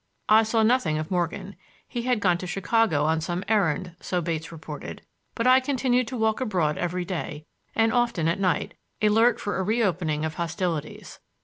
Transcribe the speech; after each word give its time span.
I 0.29 0.41
saw 0.41 0.63
nothing 0.63 0.97
of 0.97 1.11
Morgan—he 1.11 2.01
had 2.01 2.21
gone 2.21 2.39
to 2.39 2.47
Chicago 2.47 3.03
on 3.03 3.21
some 3.21 3.43
errand, 3.47 3.95
so 3.99 4.19
Bates 4.19 4.51
reported—but 4.51 5.45
I 5.45 5.59
continued 5.59 6.07
to 6.07 6.17
walk 6.17 6.41
abroad 6.41 6.79
every 6.79 7.05
day, 7.05 7.45
and 7.75 7.93
often 7.93 8.27
at 8.27 8.39
night, 8.39 8.73
alert 8.99 9.39
for 9.39 9.59
a 9.59 9.63
reopening 9.63 10.25
of 10.25 10.33
hostilities. 10.37 11.19